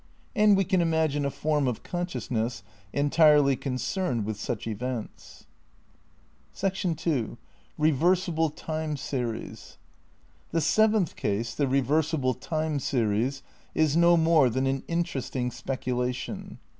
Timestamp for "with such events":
4.25-5.45